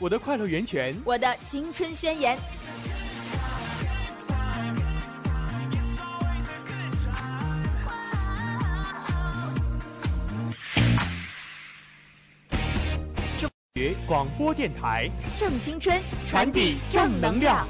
[0.00, 2.38] 我的快乐源泉，我的青春宣言。
[13.74, 17.66] 学广播电台，正青春，传递正能量。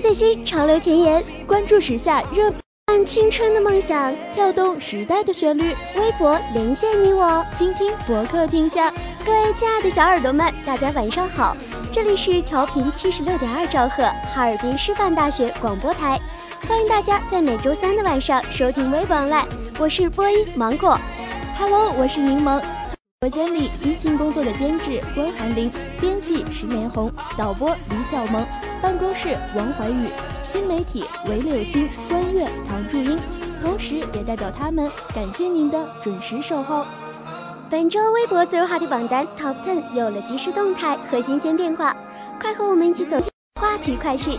[0.00, 2.50] 最新潮流前沿，关注时下热，
[2.86, 5.74] 按青春的梦想，跳动时代的旋律。
[5.94, 8.90] 微博连线你我，倾听博客天下。
[9.26, 11.54] 各位亲爱的小耳朵们，大家晚上好，
[11.92, 14.02] 这里是调频七十六点二兆赫，
[14.34, 16.18] 哈尔滨师范大学广播台，
[16.66, 19.44] 欢迎大家在每周三的晚上收听微博 online，
[19.78, 20.98] 我是播音芒果
[21.58, 22.58] ，Hello，我是柠檬。
[22.58, 22.66] 直
[23.20, 28.46] 播间里辛勤工作的监制关寒林，编辑石连红，导播李小萌。
[28.82, 30.08] 办公室王怀宇，
[30.50, 33.18] 新媒体韦柳青、关悦、唐祝英，
[33.62, 36.86] 同时也代表他们感谢您的准时守候。
[37.68, 41.94] 本周微博最热话题榜单 Top Ten 有了及时动态和新鲜变化，
[42.40, 43.28] 快和我们一起走进
[43.60, 44.38] 话题快讯。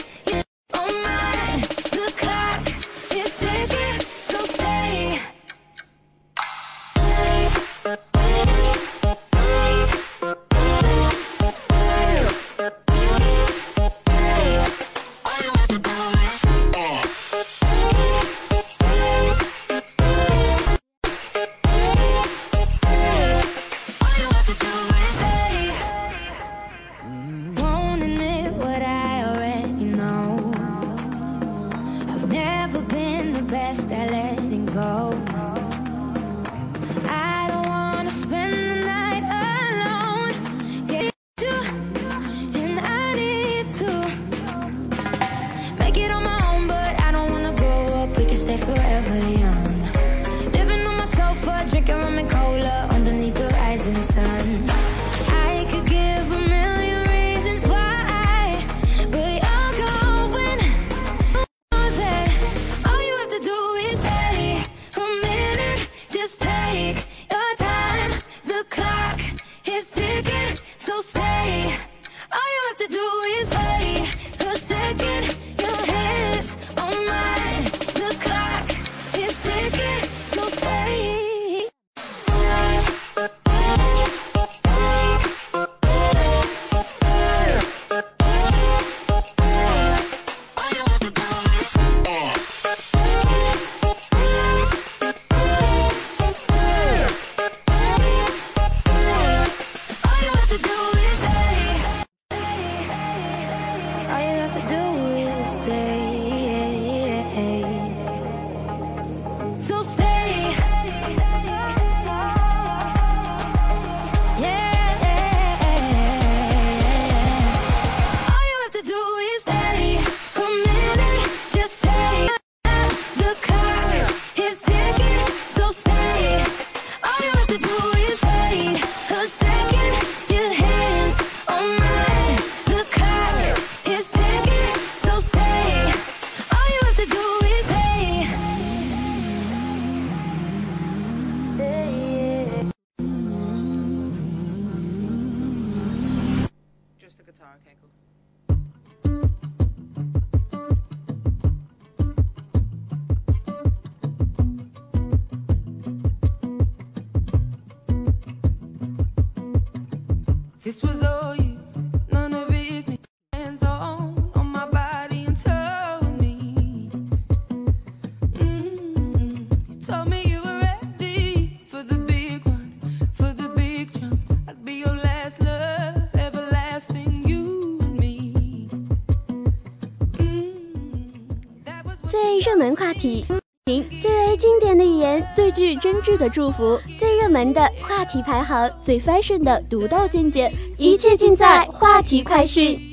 [183.01, 183.25] 题。
[183.65, 192.90] 最为经典的语言最具真挚的祝福最热门的话题排行最 fashion 的独到见解一切尽在话题快讯。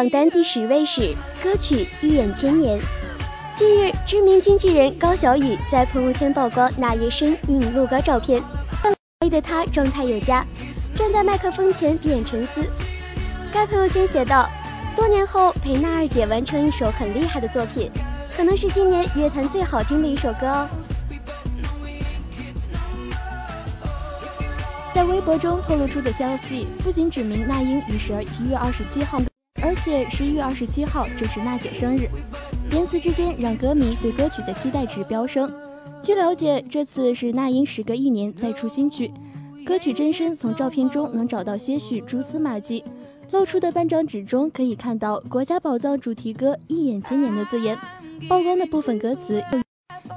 [0.00, 2.78] 榜单第十位是歌曲《一眼千年》。
[3.54, 8.42] 近日，知名经纪人高小雨在朋友圈曝光那夜身影录歌照片，
[9.20, 10.42] 美的他状态有加，
[10.94, 12.64] 站在麦克风前闭眼沉思。
[13.52, 14.48] 该朋友圈写道
[14.96, 17.90] ：“多年后陪娜儿姐完成一首很厉害的作品，
[18.34, 20.66] 可能是今年乐坛最好听的一首歌哦。”
[24.94, 29.20] 在微博中透露出的消息，不仅指明那英于十一月二十七号，
[29.62, 32.08] 而且十一月二十七号正是娜姐生日。
[32.72, 35.52] 言辞之间，让歌迷对歌曲的期待值飙升。
[36.02, 39.10] 据了解，这次是那英时隔一年再出新曲，
[39.66, 42.82] 歌曲真身从照片中能找到些许蛛丝马迹。
[43.32, 47.76] 露出的半张纸中可以看到“国家宝藏”主题歌“一眼千年”的字眼，
[48.28, 49.42] 曝光的部分歌词。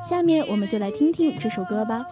[0.08, 2.06] 下面我们就来听听这首歌吧。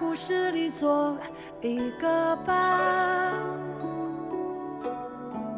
[0.00, 1.16] 故事里做
[1.60, 3.32] 一个伴，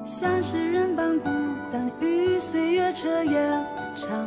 [0.04, 1.28] 像诗人般孤
[1.72, 3.48] 单，与岁月彻夜
[3.94, 4.26] 长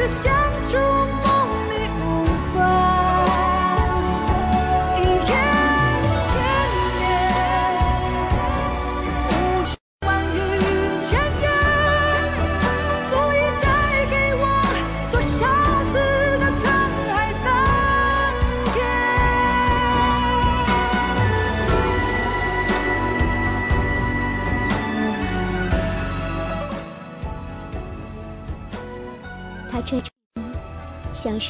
[0.00, 0.49] 遍，只想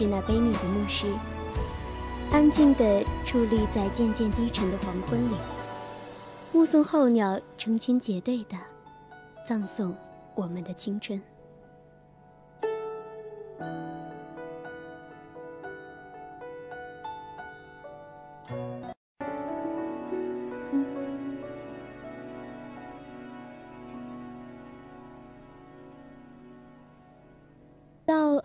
[0.01, 1.05] 是那悲悯的牧师，
[2.33, 5.35] 安静地伫立在渐渐低沉的黄昏里，
[6.53, 8.57] 目送候鸟成群结队的
[9.47, 9.95] 葬送
[10.35, 11.21] 我们的青春。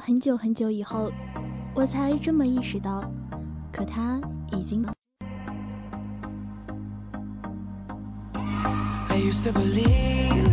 [0.07, 1.11] 很久很久以后，
[1.73, 3.01] 我才这么意识到，
[3.71, 4.21] 可他
[4.51, 4.85] 已经。
[9.09, 10.51] I used to believe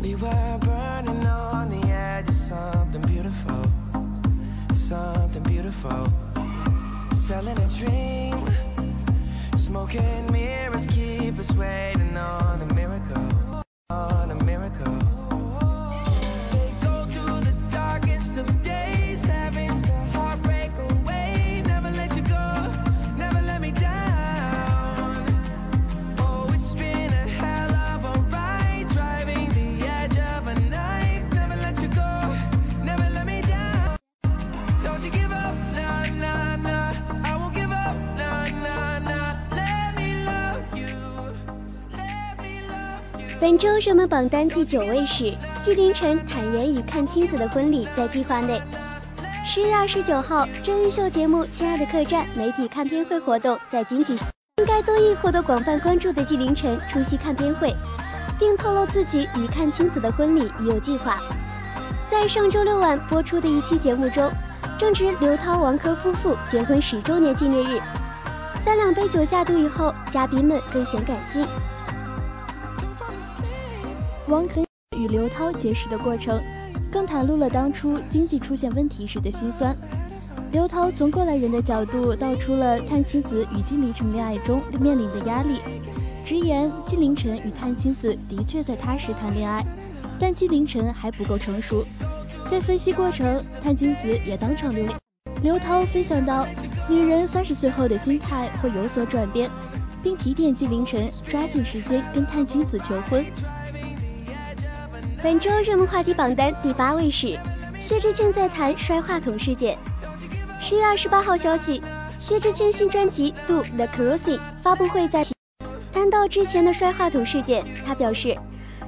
[0.00, 3.62] we were burning on the edge of something beautiful,
[4.72, 6.08] something beautiful.
[7.12, 8.38] Selling a dream,
[9.58, 15.19] smoking mirrors keep us waiting on a miracle, on a miracle.
[43.40, 45.32] 本周热门榜单第九位是
[45.62, 48.60] 纪凌尘坦言与阚清子的婚礼在计划内。
[49.46, 54.26] 十月二十九号，真人秀节目《亲爱的客栈》媒体看片会活动在京举行。
[54.66, 57.74] 该综艺获得广泛关注的纪凌尘出席看片会，
[58.38, 61.18] 并透露自己与阚清子的婚礼已有计划。
[62.10, 64.30] 在上周六晚播出的一期节目中，
[64.78, 67.80] 正值刘涛、王珂夫妇结婚十周年纪念日。
[68.66, 71.46] 三两杯酒下肚以后，嘉宾们更显感性。
[74.30, 74.62] 王可
[74.96, 76.40] 与刘涛结识的过程，
[76.88, 79.74] 更袒露了当初经济出现问题时的心酸。
[80.52, 85.58] 刘涛从过来人的角度道出了探亲子与纪凌尘恋爱中面临的压力，
[86.24, 89.66] 直言纪凌尘与探亲子的确在踏实谈恋爱，
[90.20, 91.84] 但纪凌尘还不够成熟。
[92.48, 94.94] 在分析过程，探亲子也当场流泪。
[95.42, 96.46] 刘涛分享到，
[96.88, 99.50] 女人三十岁后的心态会有所转变，
[100.04, 103.24] 并提点纪凌尘抓紧时间跟探亲子求婚。
[105.22, 107.38] 本周热门话题榜单第八位是
[107.78, 109.76] 薛之谦在谈摔话筒事件。
[110.62, 111.82] 十月二十八号消息，
[112.18, 115.22] 薛之谦新专辑《Do The Cruising》发布会在
[115.92, 118.34] 谈到之前的摔话筒事件，他表示：“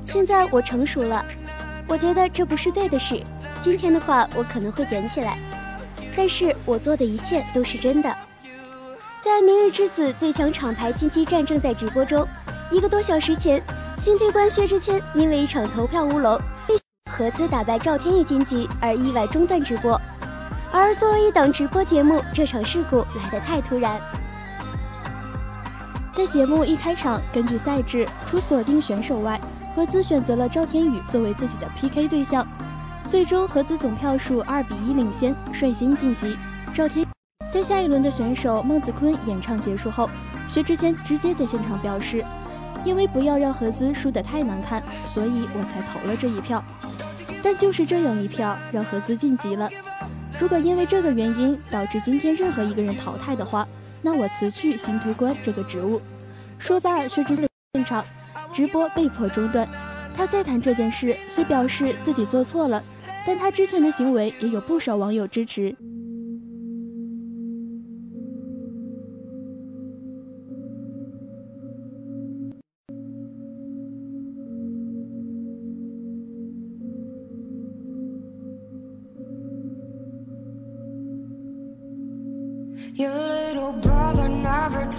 [0.07, 1.23] 现在我成熟了，
[1.87, 3.23] 我觉得这不是对的事。
[3.61, 5.37] 今天的话我可能会捡起来。”
[6.17, 8.15] 但是我做的一切都是真的。
[9.21, 12.27] 在《明日之子》最强厂牌金鸡战正在直播中，
[12.71, 13.63] 一个多小时前，
[14.03, 16.37] 新推官薛之谦因为一场投票乌龙，
[16.67, 16.75] 被
[17.09, 19.93] 合资打败赵天宇晋级而意外中断直播。
[20.73, 24.01] 而作为一档直播节目，这场事故来得太突然。
[26.13, 29.41] 在节目一开场，根据赛制，除锁定选手外，
[29.77, 32.45] 合资选择了赵天宇作为自己的 PK 对象。
[33.09, 36.37] 最终，合资总票数二比一领先，率先晋级。
[36.75, 37.07] 赵天
[37.55, 40.11] 在下一轮的选手孟子坤演唱结束后，
[40.49, 42.25] 薛之谦直接在现场表示
[42.85, 46.63] ：“因为不要让合资输得太难看，所以我才投了这一票。
[47.43, 49.69] 但就是这样一票，让合资晋级了。
[50.41, 53.67] 如果因为这个原因导致今天任何一个人淘汰的话，
[54.01, 56.01] 那我辞去新推官这个职务。”
[56.59, 58.05] 说罢，薛之谦现场
[58.55, 59.69] 直播被迫中断。
[60.17, 62.83] 他再谈这件事，虽表示自己做错了，
[63.27, 65.75] 但他之前的行为也有不少网友支持。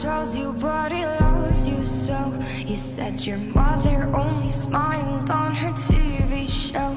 [0.04, 2.20] Tells you, but he loves you so.
[2.68, 6.92] You said your mother only smiled on her TV show.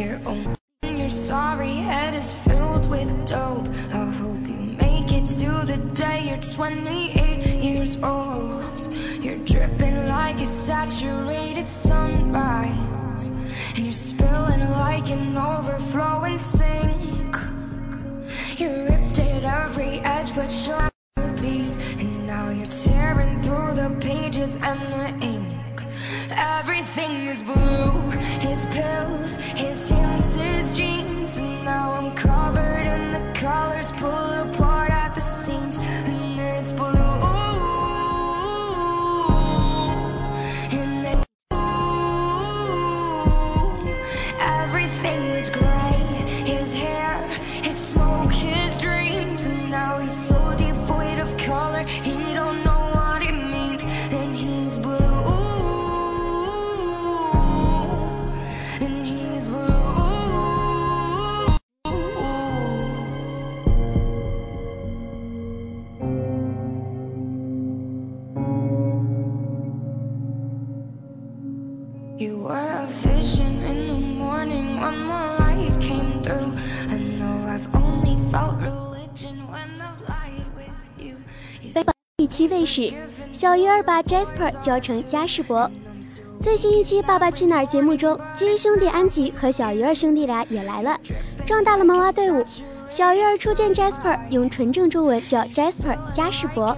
[0.00, 3.66] Your own, your sorry head is filled with dope.
[3.92, 8.94] I hope you make it to the day you're 28 years old.
[9.20, 13.26] You're dripping like a saturated sunrise,
[13.74, 17.34] and you're spilling like an overflowing sink.
[18.56, 20.91] You ripped at every edge, but you're
[22.56, 25.84] you're tearing through the pages and the ink.
[26.30, 28.10] Everything is blue.
[28.40, 30.31] His pills, his tints,
[82.72, 82.90] 是
[83.32, 85.70] 小鱼儿把 Jasper 教成嘉士伯。
[86.40, 90.98] 最新一期《爸爸去哪儿》节目中，基兄弟安吉和小鱼儿兄弟俩也来了，
[91.44, 92.42] 壮大了萌娃队伍。
[92.88, 96.74] 小鱼儿初见 Jasper，用纯正中文叫 Jasper 嘉士伯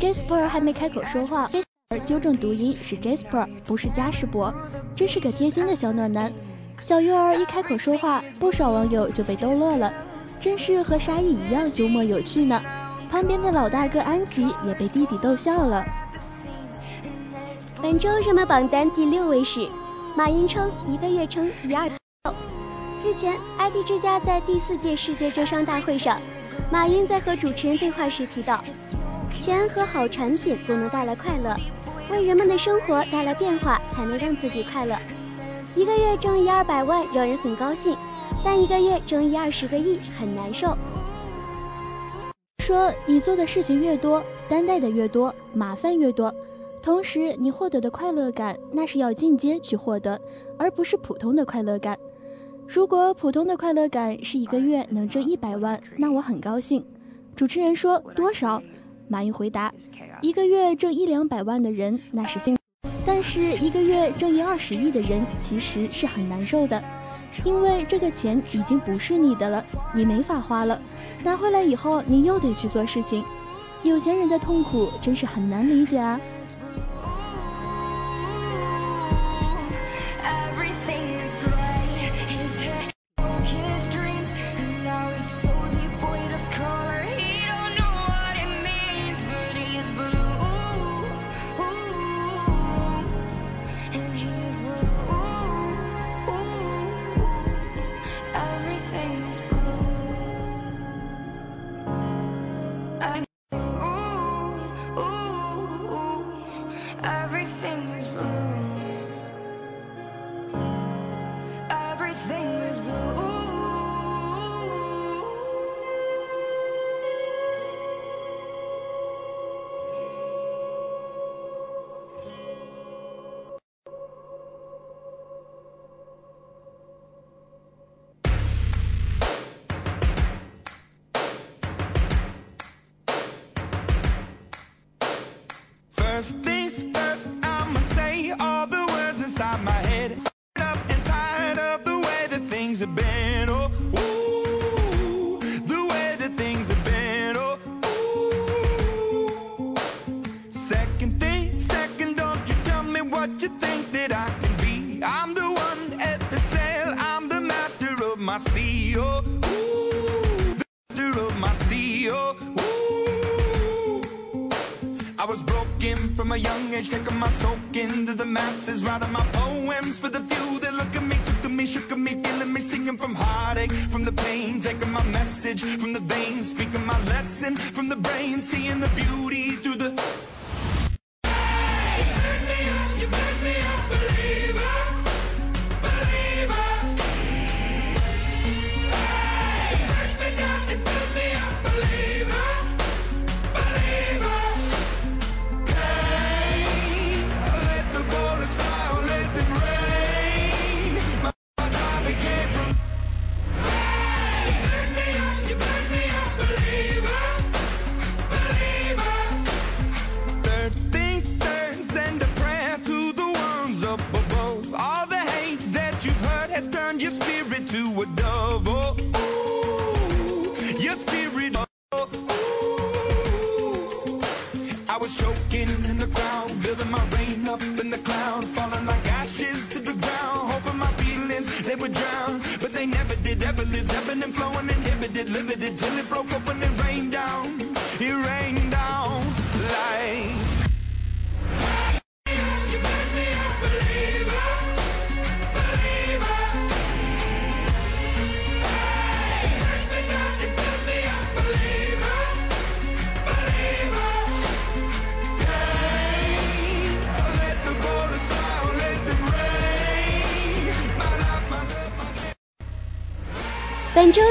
[0.00, 1.48] Jasper 还没开口说话，
[1.90, 4.52] 而纠正读音是 Jasper，不是嘉士伯，
[4.96, 6.32] 真是个贴心的小暖男。
[6.82, 9.92] 小鱼儿一开口说话，不少网友就被逗乐了，
[10.40, 12.60] 真是和沙溢一样幽默有趣呢。
[13.10, 15.84] 旁边的老大哥安吉也被弟弟逗笑了。
[17.82, 19.68] 本周热门榜单第六位是
[20.16, 21.88] 马云称一个月称一二。
[23.04, 26.20] 日前，ID 之家在第四届世界浙商大会上，
[26.70, 28.62] 马云在和主持人对话时提到，
[29.42, 31.54] 钱和好产品不能带来快乐，
[32.10, 34.94] 为人们的生活带来变化，才能让自己快乐。
[35.74, 37.96] 一个月挣一二百万让人很高兴，
[38.44, 40.76] 但一个月挣一二十个亿很难受。
[42.64, 46.32] 说你做的事情越多，担待的越多，麻烦越多，
[46.80, 50.20] 同时你获得的快乐感那是要进阶去获得，
[50.56, 51.98] 而不是普通的快乐感。
[52.68, 56.84] 如果普通的快乐感是一个月能挣一百万，那我很高兴。
[57.34, 58.62] 主持人说多少？
[59.08, 59.74] 马云回答：
[60.22, 62.56] 一个月挣一两百万的人那是幸，
[63.04, 66.80] 但是一个月挣一二十亿的人其实是很难受的。
[67.44, 69.64] 因为这个钱已经不是你的了，
[69.94, 70.80] 你没法花了。
[71.22, 73.24] 拿回来以后，你又得去做事情。
[73.82, 76.20] 有钱人的痛苦真是很难理解啊。
[107.10, 108.59] everything was blue.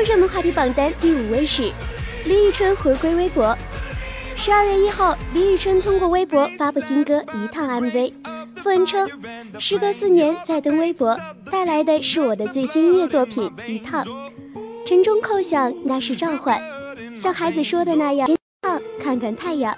[0.09, 1.71] 热门话题榜单第五位是
[2.25, 3.55] 李宇春回归微博。
[4.35, 7.91] 十二月一号，李宇春通过微博发布新歌《一趟 MV》，
[8.55, 9.07] 傅恩称，
[9.59, 11.15] 时隔四年再登微博，
[11.51, 14.03] 带来的是我的最新音乐作品《一趟》。
[14.87, 16.59] 晨钟叩响，那是召唤，
[17.15, 19.77] 像孩子说的那样，一趟看看太阳。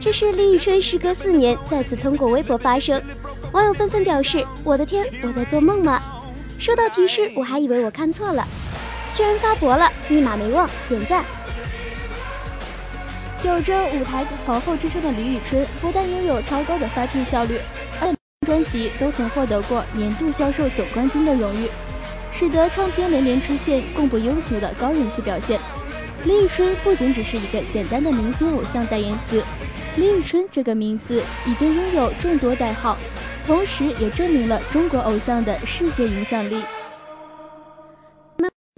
[0.00, 3.00] 这是李宇春时隔四年再次通过微博发声，
[3.52, 6.02] 网友纷纷表示：“我的天，我在做梦吗？”
[6.58, 8.44] 收到提示，我还以为我看错了。
[9.14, 11.24] 居然发博了，密码没忘，点赞。
[13.44, 17.60] 有着舞台皇后之称的李宇春，不但拥有超高的发片效率，
[18.00, 21.68] 而且专辑都曾获得过年度销售总冠军的荣誉，
[22.32, 25.60] 使得唱片连连出现供不应求的高人气表现。
[26.24, 29.44] 李宇春不仅只是一个简单的明星偶像代言词，
[29.96, 32.96] 李宇春这个名字已经拥有众多代号，
[33.46, 36.62] 同时也证明了中国偶像的世界影响力。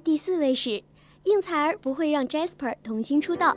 [0.07, 0.81] 第四位是
[1.25, 3.57] 应采儿不会让 Jasper 童星出道。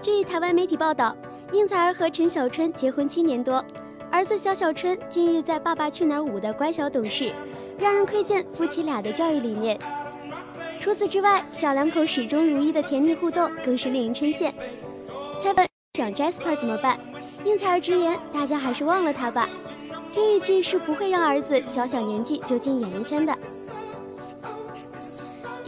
[0.00, 1.14] 据台湾媒体报道，
[1.52, 3.62] 应采儿和陈小春结婚七年多，
[4.10, 7.30] 儿子小小春近日在《爸爸去哪儿五》的乖巧懂事，
[7.78, 9.78] 让人窥见夫妻俩的教育理念。
[10.80, 14.50] 除此之外，小两口始终如一的甜蜜互动更是令人称羡。
[15.42, 16.98] 采访长 Jasper 怎么办？
[17.44, 19.46] 应采儿直言，大家还是忘了他吧。
[20.14, 23.36] 听语气是不会让儿子小小年纪就进演艺圈的。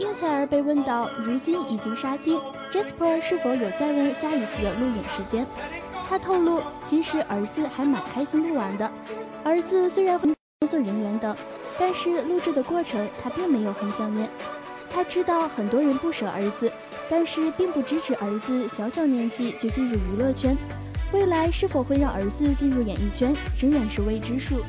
[0.01, 2.39] 应采儿被问到如今已经杀青
[2.73, 5.45] ，Jasper 是否有再问下一次的录影时间？
[6.09, 8.91] 他透露，其实儿子还蛮开心录完的。
[9.43, 10.33] 儿子虽然工
[10.67, 11.35] 作人员等，
[11.77, 14.27] 但是录制的过程他并没有很想念。
[14.91, 16.71] 他知道很多人不舍儿子，
[17.07, 20.57] 但是并不支持儿子小小年纪就进入娱乐圈。
[21.13, 24.61] 未来是否会让儿子进入演艺圈，仍然是未知数。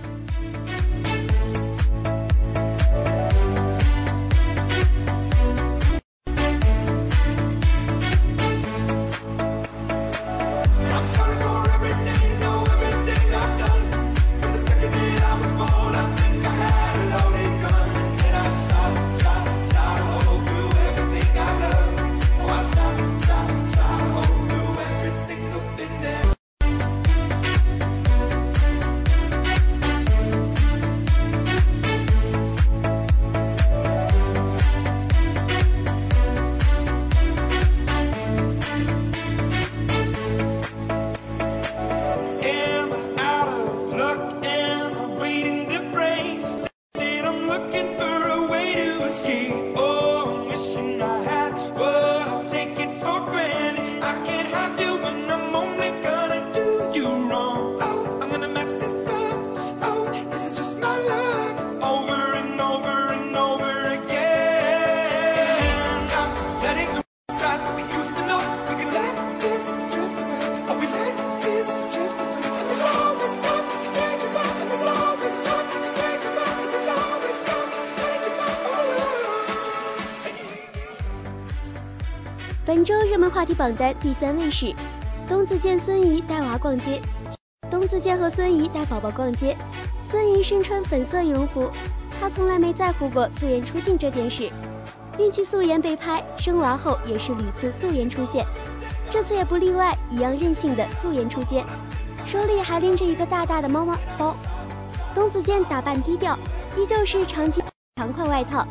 [83.62, 84.75] 榜单第三位是
[85.29, 87.01] 东子健孙怡带娃逛街。
[87.70, 89.57] 东子健和孙怡带宝宝逛街，
[90.03, 91.70] 孙怡身穿粉色羽绒服，
[92.20, 94.51] 她从来没在乎过素颜出镜这件事。
[95.16, 98.44] 孕期素颜被拍，生娃后也是屡次素颜出现，
[99.09, 101.64] 这次也不例外，一样任性的素颜出街，
[102.27, 104.35] 手里还拎着一个大大的猫猫包。
[105.14, 106.37] 东子健打扮低调，
[106.77, 107.62] 依旧是长期
[107.94, 108.66] 长款外套。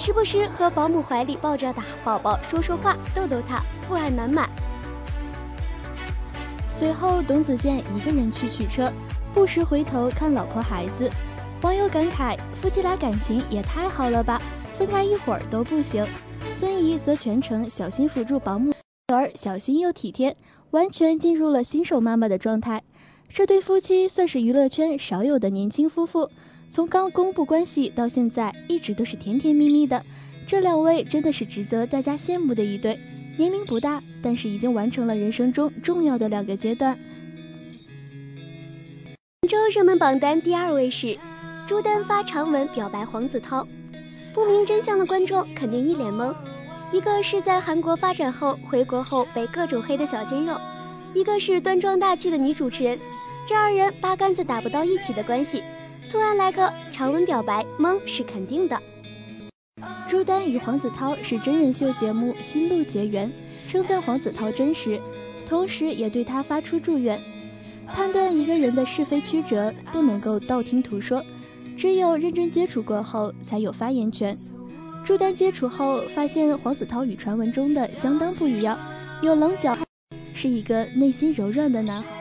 [0.00, 4.48] 时不时和保姆怀里抱着的宝宝说说话，逗逗他，父爱满满。
[6.70, 8.90] 随后，董子健一个人去取车，
[9.34, 11.10] 不时回头看老婆孩子。
[11.60, 14.40] 网友感慨：夫妻俩感情也太好了吧，
[14.78, 16.02] 分开一会儿都不行。
[16.54, 18.72] 孙怡则全程小心辅助保姆，
[19.12, 20.34] 而小心又体贴，
[20.70, 22.82] 完全进入了新手妈妈的状态。
[23.28, 26.30] 这对夫妻算是娱乐圈少有的年轻夫妇。
[26.72, 30.00] 从刚公布关系到现在，一直都是甜甜蜜蜜的。
[30.46, 32.96] 这两位真的是值得大家羡慕的一对，
[33.36, 36.96] 年龄不大，但是已经完成了人生中重要的两个阶段。
[39.40, 41.18] 本周热门榜单第二位是
[41.66, 43.66] 朱丹发长文表白黄子韬，
[44.32, 46.32] 不明真相的观众肯定一脸懵。
[46.92, 50.56] 一个是在韩国发展后回国后被各种黑的小鲜肉，
[51.14, 52.96] 一个是端庄大气的女主持人，
[53.44, 55.64] 这二人八竿子打不到一起的关系。
[56.10, 58.76] 突然来个长文表白，懵是肯定的。
[60.08, 63.30] 朱丹与黄子韬是真人秀节目《新路》结缘，
[63.68, 65.00] 称赞黄子韬真实，
[65.46, 67.20] 同时也对他发出祝愿。
[67.86, 71.24] 判断一个人的是非曲折，不能够道听途说，
[71.76, 74.36] 只有认真接触过后才有发言权。
[75.04, 78.76] 朱丹接触后发现黄子韬与传闻中的相当不一样，
[79.22, 79.78] 有棱角，
[80.34, 82.19] 是一个内心柔软的男孩。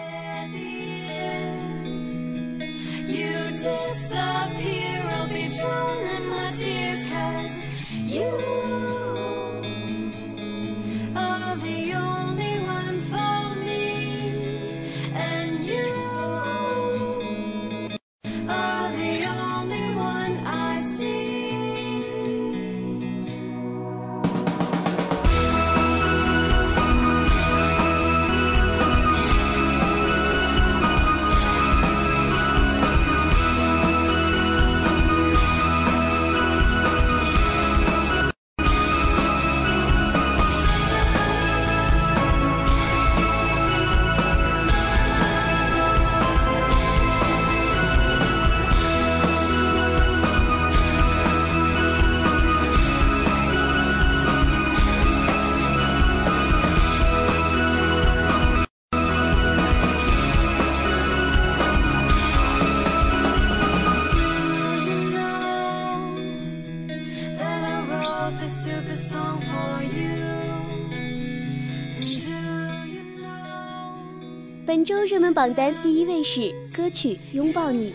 [75.39, 77.93] 榜单第一位是歌曲《拥抱你》，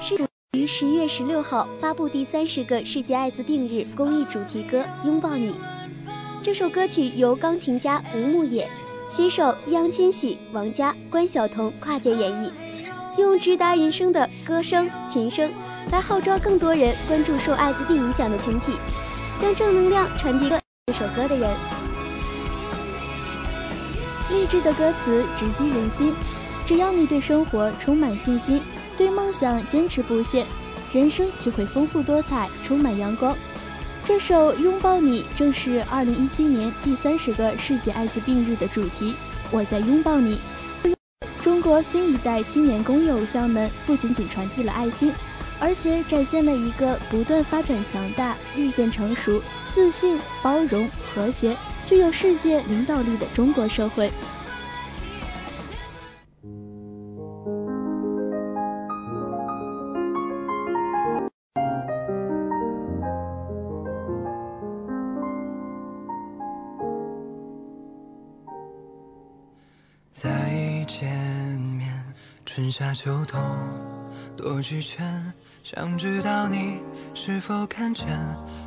[0.00, 0.16] 是
[0.58, 5.50] 于十一月十六号发布第三十个世界艾滋病日公益主题歌《拥抱你》。
[6.42, 8.68] 这首歌曲由钢琴家吴牧野、
[9.08, 12.50] 携手易烊千玺、王佳、关晓彤跨界演绎，
[13.16, 15.48] 用直达人生的歌声、琴声
[15.92, 18.72] 来号召更多人关注受艾滋病影响的群体，
[19.38, 21.48] 将正能量传递给这首歌的人。
[24.32, 26.12] 励志的歌词直击人心，
[26.66, 28.60] 只要你对生活充满信心，
[28.98, 30.44] 对梦想坚持不懈，
[30.92, 33.36] 人生就会丰富多彩，充满阳光。
[34.04, 39.14] 这首《拥抱你》正是2017年第三十个世界艾滋病日的主题。
[39.52, 40.38] 我在拥抱你。
[41.40, 45.12] 中国新一代青年公益偶像们不仅仅传递了爱心，
[45.60, 49.40] 而且展现了一个不断发展强大、日渐成熟、
[49.72, 54.10] 自信、包容、和谐、具有世界领导力的中国社会。
[72.78, 73.40] 夏秋冬
[74.36, 76.76] 多几圈，想知道你
[77.14, 78.06] 是否看见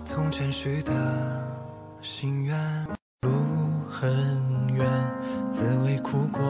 [0.03, 0.91] 从前许的
[2.01, 2.57] 心愿。
[3.21, 3.29] 路
[3.87, 4.89] 很远，
[5.51, 6.41] 滋味苦过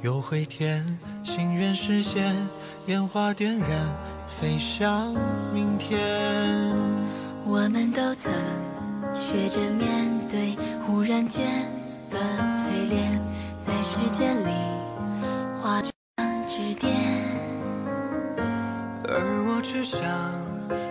[0.00, 0.86] 又会甜，
[1.24, 2.36] 心愿实现，
[2.86, 3.68] 烟花点燃，
[4.28, 5.12] 飞向
[5.52, 5.98] 明天。
[7.44, 8.32] 我们都曾
[9.12, 10.56] 学着面对
[10.86, 11.66] 忽然间
[12.08, 13.20] 的淬炼，
[13.58, 14.52] 在时间里
[15.60, 15.90] 化成
[16.74, 16.90] 点。
[19.12, 20.00] 而我只想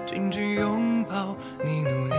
[0.05, 2.13] 紧紧拥抱你，努力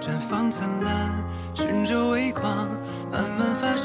[0.00, 2.68] 绽放灿烂，寻着微光，
[3.10, 3.83] 慢慢发现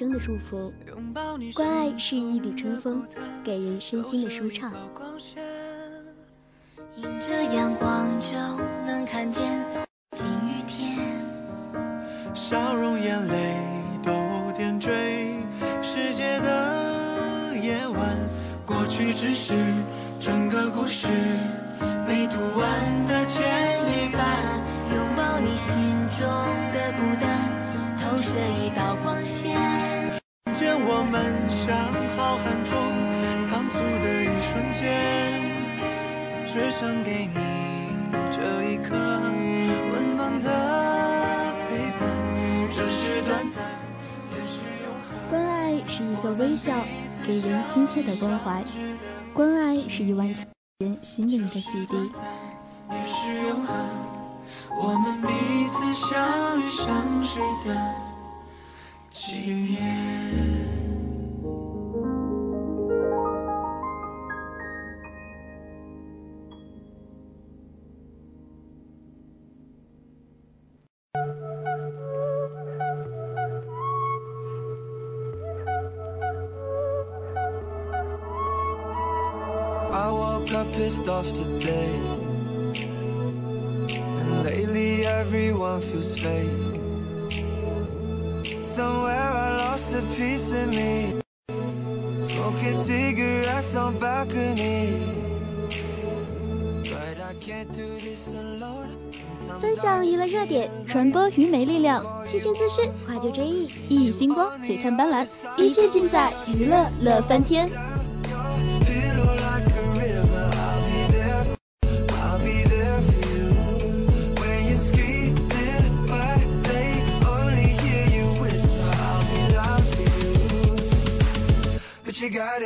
[0.00, 0.72] 给人无声的祝福；
[1.52, 3.06] 关爱是一缕春风，
[3.44, 4.72] 给人身心的舒畅。
[80.52, 81.88] Up pissed off today.
[84.18, 86.50] And lately everyone feels fake.
[88.60, 91.20] Somewhere I lost a piece of me.
[92.18, 95.18] Smoking cigarettes on balconies.
[96.82, 98.96] But I can't do this alone.
[99.60, 105.26] 分享娱乐热点，传播愚昧力量，新鲜资讯，怀旧追忆，熠熠星光，璀璨斑斓，
[105.56, 107.70] 一切尽在娱乐乐翻天。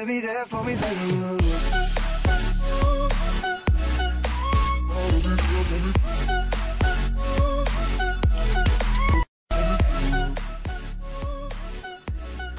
[0.05, 0.11] 不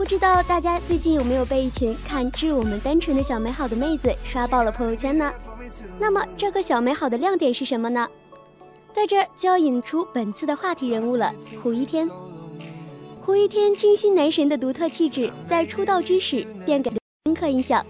[0.04, 5.32] 知道大家最近有没有被一群看致我们单纯的小美好的妹子刷爆了朋友圈呢？
[6.00, 8.08] 那么这个小美好的亮点是什么呢？
[8.92, 11.32] 在这就要引出本次的话题人物了，
[11.62, 12.10] 胡一天。
[13.22, 16.92] 胡一天清新男神的独特气质，在出道之时便给
[17.28, 17.84] 深刻印象。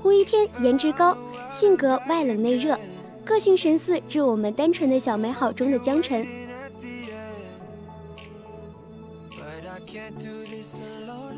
[0.00, 1.14] 胡一天颜值高，
[1.52, 2.74] 性格外冷内热，
[3.22, 6.26] 个性神似致我们单纯的小美好中的江辰。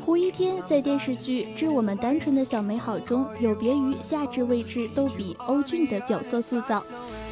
[0.05, 6.81] 胡一天在电视剧《致我们单纯的小美好》中有别于夏至未至逗比欧俊的角色塑造。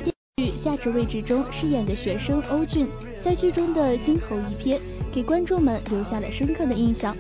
[0.04, 2.90] 电视剧《夏至未至》中饰演的学生欧俊，
[3.22, 4.78] 在剧中的惊鸿一瞥，
[5.14, 7.16] 给观众们留下了深刻的印象。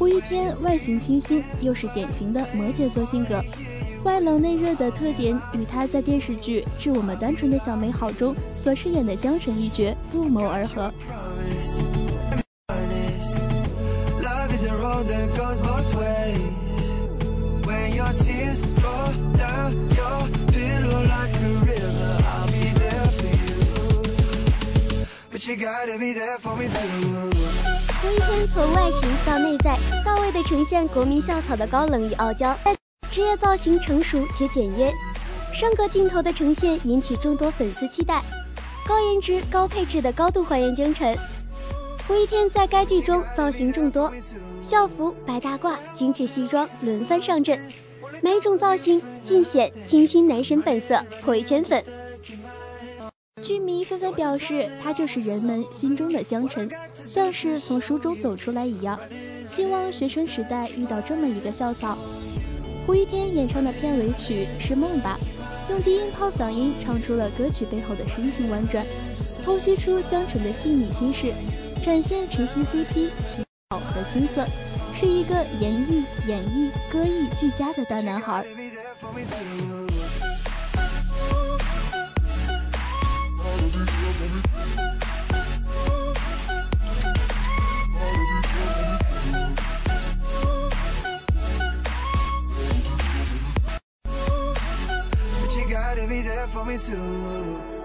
[0.00, 3.38] 胡一天外形清新，又是典型的摩羯座性格，
[4.02, 10.90] 外冷内热的特点与他在电视剧《致我们单纯的小美好》中所饰演的江辰一角不谋而合。
[25.46, 27.69] You gotta be there for me too.
[28.02, 32.56] 胡一天从外形到内在，到位的呈现国民校草的高冷与傲娇，
[33.10, 34.90] 职业造型成熟且简约，
[35.52, 38.22] 上格镜头的呈现引起众多粉丝期待。
[38.86, 41.14] 高颜值、高配置的高度还原江辰。
[42.08, 44.10] 胡一天在该剧中造型众多，
[44.62, 47.60] 校服、白大褂、精致西装轮番上阵，
[48.22, 51.84] 每种造型尽显清新男神本色，颇为圈粉。
[53.42, 56.68] 剧迷纷纷表示，他就是人们心中的江辰，
[57.06, 58.98] 像是从书中走出来一样。
[59.48, 61.96] 希望学生时代遇到这么一个校草。
[62.86, 65.18] 胡一天演唱的片尾曲是《梦吧》，
[65.70, 68.84] 用低音炮嗓音唱出了歌曲背后的深情婉转，
[69.44, 71.32] 剖析出江辰的细腻心事，
[71.82, 73.10] 展现晨曦 CP
[73.70, 74.46] 好和青涩，
[74.94, 78.44] 是一个演绎、演绎、歌艺俱佳的大男孩。
[84.20, 84.28] But
[95.56, 97.79] you gotta be there for me too.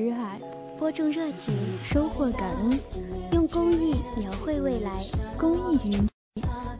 [0.00, 0.40] 热爱，
[0.78, 2.80] 播种热情，收获感恩，
[3.32, 4.98] 用公益描绘未来。
[5.36, 6.08] 公益云，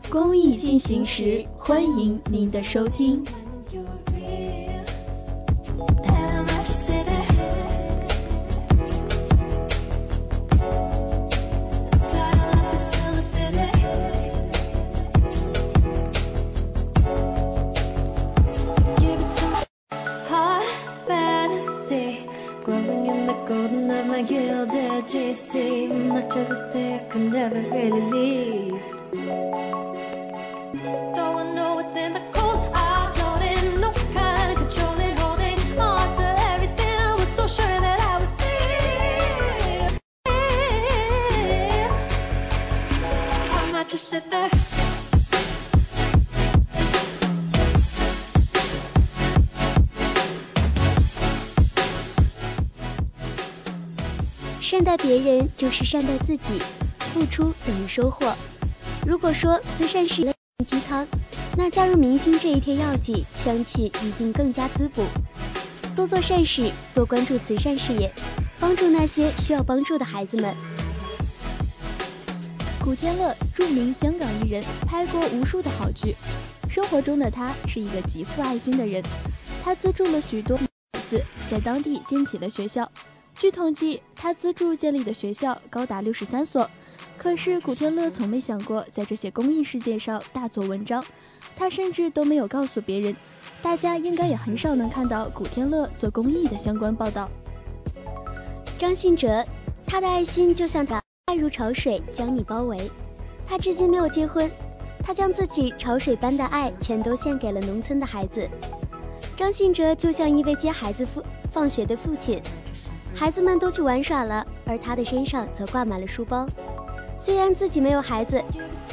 [0.09, 3.23] 公益进行时，欢迎您的收听。
[25.51, 28.81] GC Much of the could never really leave
[31.15, 35.59] Though I know it's in the cold, I don't in no kind of controlling, holding
[35.77, 36.95] on to everything.
[36.99, 39.89] I was so sure that I would feel.
[43.57, 44.60] I might just sit there.
[54.71, 56.57] 善待别人就是善待自己，
[57.13, 58.33] 付出等于收获。
[59.05, 60.33] 如果说慈善是
[60.65, 61.05] 鸡汤，
[61.57, 65.03] 那加入明星这一贴药剂，香气一定更加滋补。
[65.93, 68.09] 多做善事，多关注慈善事业，
[68.61, 70.55] 帮助那些需要帮助的孩子们。
[72.79, 76.15] 古天乐，著名香港艺人，拍过无数的好剧。
[76.69, 79.03] 生活中的他是一个极富爱心的人，
[79.65, 80.63] 他资助了许多孩
[81.09, 82.89] 子在当地建起了学校。
[83.41, 86.69] 据统计，他资助建立的学校高达六十三所。
[87.17, 91.03] 可是古天乐从没想过在这些公益事件上大做文章，
[91.55, 93.15] 他甚至都没有告诉别人。
[93.63, 97.27] 大家应该也很少能看到古天乐做公益的相关报道。
[98.77, 99.43] 张信哲，
[99.87, 102.91] 他的爱心就像他爱如潮水，将你包围。
[103.47, 104.51] 他至今没有结婚，
[105.03, 108.47] 他将自己潮水般的爱全都献给了农村的孩子。
[109.35, 112.39] 张信哲就像一位接孩子父放学的父亲，
[113.15, 116.47] 孩子们都去玩耍了，而他的身上则挂满了书包。
[117.19, 118.43] 虽然自己没有孩子，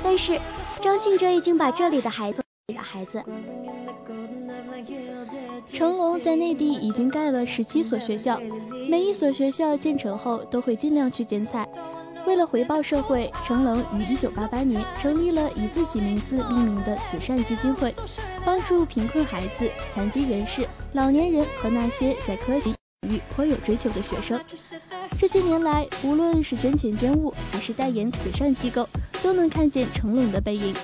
[0.03, 0.39] 但是
[0.83, 3.23] 张信哲已经把这里的孩子给了孩子。
[5.67, 8.41] 成龙在内地已经盖了十七所学校，
[8.89, 11.67] 每一所学校建成后都会尽量去剪彩。
[12.27, 17.95] 为了回报社会，成龙于一九八八年成立了以自己名字命名的慈善基金会，
[18.45, 22.71] 帮助贫困孩子、残疾人士、老年人和那些在科学
[23.07, 24.41] 与颇有追求的学生。
[25.19, 28.89] 这些年来，无论是捐钱捐物，还是代言慈善机构，
[29.23, 30.75] 都能看见成龙的背影。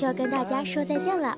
[0.00, 1.36] 就要跟大家说再见了。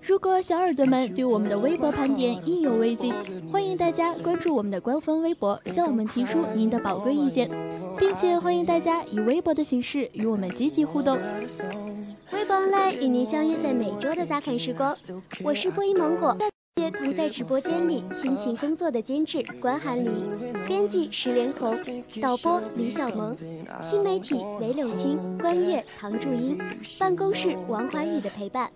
[0.00, 3.12] 如果小耳朵们对我们的微博盘点意犹未尽，
[3.52, 7.50] 欢迎大家关注我们的官方微博，向我们提出您的宝贵意见，
[7.98, 11.18] 并且欢迎大家以微博的形式与我们积极互动。
[12.32, 14.96] 微博 online 与您相约在每周的杂侃时光，
[15.44, 16.34] 我是播音芒果。
[16.92, 20.10] 同在直播间里辛勤工作的监制关寒离、
[20.66, 21.76] 编辑石连红、
[22.20, 23.36] 导播李小萌、
[23.82, 26.56] 新媒体韦柳青、关悦、唐祝英、
[26.98, 28.70] 办公室王怀宇的陪伴，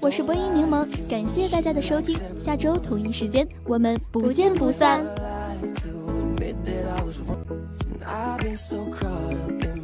[0.00, 5.02] 我是播音柠檬，感谢大家的收听，下周同一时间我们不见不散。